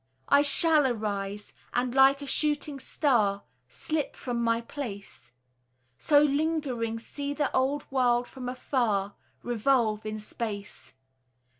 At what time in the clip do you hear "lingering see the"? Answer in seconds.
6.23-7.55